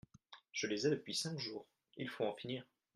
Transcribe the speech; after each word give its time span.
Je 0.51 0.65
les 0.65 0.87
ai 0.87 0.89
depuis 0.89 1.13
cinq 1.13 1.37
jours… 1.37 1.67
il 1.95 2.09
faut 2.09 2.25
en 2.25 2.33
finir! 2.33 2.65